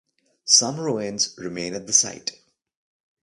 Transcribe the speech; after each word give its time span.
Some 0.45 0.79
ruins 0.79 1.35
remain 1.37 1.75
at 1.75 1.85
the 1.85 1.93
site. 1.93 2.31